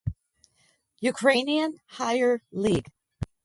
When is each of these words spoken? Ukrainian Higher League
Ukrainian 1.03 1.77
Higher 1.89 2.41
League 2.51 2.87